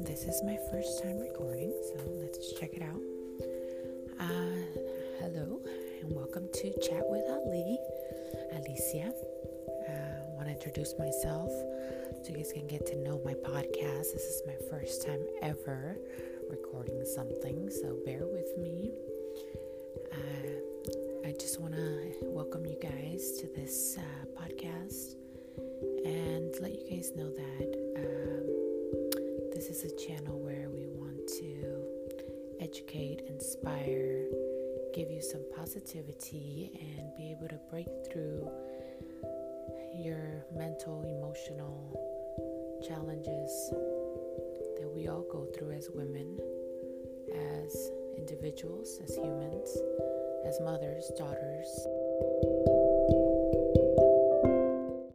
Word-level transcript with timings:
this 0.00 0.24
is 0.24 0.42
my 0.44 0.58
first 0.70 1.02
time 1.02 1.18
recording, 1.18 1.72
so 1.88 1.94
let's 2.20 2.52
check 2.52 2.74
it 2.74 2.82
out. 2.82 3.00
Uh, 4.20 4.60
hello, 5.20 5.58
and 6.02 6.14
welcome 6.14 6.46
to 6.52 6.70
Chat 6.82 7.02
with 7.08 7.24
Ali, 7.30 7.78
Alicia. 8.52 9.10
I 9.88 9.92
uh, 9.92 10.34
want 10.34 10.48
to 10.48 10.52
introduce 10.52 10.92
myself 10.98 11.48
so 11.48 12.28
you 12.28 12.36
guys 12.36 12.52
can 12.52 12.66
get 12.66 12.84
to 12.88 12.96
know 12.96 13.18
my 13.24 13.32
podcast. 13.32 14.12
This 14.12 14.26
is 14.26 14.42
my 14.46 14.56
first 14.68 15.06
time 15.06 15.20
ever 15.40 15.96
recording 16.50 17.02
something, 17.06 17.70
so 17.70 17.96
bear 18.04 18.26
with 18.26 18.58
me. 18.58 18.90
Uh, 20.12 21.26
I 21.26 21.32
just 21.40 21.58
want 21.58 21.72
to 21.74 22.12
welcome 22.24 22.66
you 22.66 22.76
guys 22.82 23.32
to 23.40 23.46
this 23.46 23.96
uh, 23.96 24.26
podcast 24.38 25.14
and 26.04 26.54
let 26.60 26.72
you 26.72 26.86
guys 26.90 27.12
know 27.16 27.30
that 27.30 27.75
this 29.56 29.70
is 29.70 29.90
a 29.90 29.96
channel 29.96 30.38
where 30.38 30.68
we 30.68 30.84
want 30.86 31.26
to 31.26 31.80
educate, 32.60 33.22
inspire, 33.26 34.26
give 34.92 35.10
you 35.10 35.22
some 35.22 35.40
positivity, 35.56 36.78
and 36.78 37.16
be 37.16 37.30
able 37.30 37.48
to 37.48 37.58
break 37.70 37.86
through 38.12 38.46
your 39.94 40.44
mental, 40.54 41.04
emotional 41.08 41.72
challenges 42.86 43.70
that 44.76 44.92
we 44.94 45.08
all 45.08 45.24
go 45.32 45.46
through 45.56 45.70
as 45.70 45.88
women, 45.94 46.38
as 47.64 47.90
individuals, 48.18 49.00
as 49.02 49.16
humans, 49.16 49.74
as 50.44 50.60
mothers, 50.60 51.10
daughters. 51.16 51.86